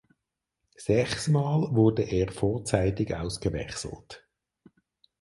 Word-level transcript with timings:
Sechsmal 0.77 1.75
wurde 1.75 2.01
er 2.01 2.31
vorzeitig 2.31 3.15
ausgewechselt. 3.15 4.27